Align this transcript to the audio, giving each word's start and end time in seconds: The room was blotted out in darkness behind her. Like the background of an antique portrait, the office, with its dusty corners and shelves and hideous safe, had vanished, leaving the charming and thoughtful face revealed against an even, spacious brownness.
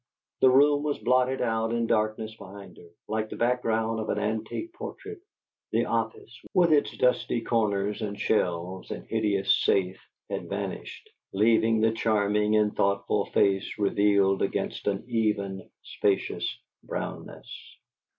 The 0.39 0.49
room 0.49 0.81
was 0.81 0.97
blotted 0.97 1.41
out 1.41 1.71
in 1.71 1.85
darkness 1.85 2.35
behind 2.35 2.77
her. 2.77 2.89
Like 3.07 3.29
the 3.29 3.35
background 3.35 3.99
of 3.99 4.09
an 4.09 4.17
antique 4.17 4.73
portrait, 4.73 5.19
the 5.71 5.85
office, 5.85 6.41
with 6.55 6.73
its 6.73 6.97
dusty 6.97 7.41
corners 7.41 8.01
and 8.01 8.19
shelves 8.19 8.89
and 8.89 9.05
hideous 9.05 9.55
safe, 9.63 10.01
had 10.27 10.49
vanished, 10.49 11.07
leaving 11.33 11.81
the 11.81 11.91
charming 11.91 12.55
and 12.55 12.75
thoughtful 12.75 13.25
face 13.27 13.77
revealed 13.77 14.41
against 14.41 14.87
an 14.87 15.03
even, 15.07 15.69
spacious 15.83 16.49
brownness. 16.83 17.47